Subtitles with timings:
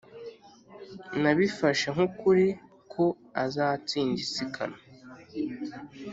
[1.21, 2.47] ]nabifashe nk'ukuri
[2.93, 3.05] ko
[3.43, 4.79] azatsinda isiganwa.